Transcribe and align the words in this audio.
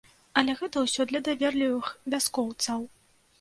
Але 0.41 0.53
гэта 0.61 0.77
ўсё 0.85 1.05
для 1.11 1.21
даверлівых 1.27 1.91
вяскоўцаў. 2.15 2.79